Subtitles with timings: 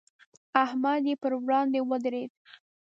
[0.63, 2.31] احمد یې پر وړاندې ودرېد.